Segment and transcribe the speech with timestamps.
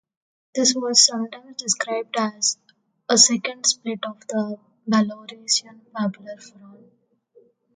[0.55, 2.57] This was sometimes described as
[3.07, 4.57] a "second split" of the
[4.89, 6.89] Belarusian Popular Fron.